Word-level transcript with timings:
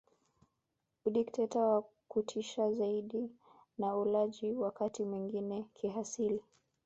Udikteta 1.05 1.59
wa 1.61 1.81
kutisha 2.07 2.71
zaidi 2.73 3.29
na 3.77 3.97
ulaji 3.97 4.53
wakati 4.55 5.03
mwingine 5.03 5.65
kihalisi 5.73 6.39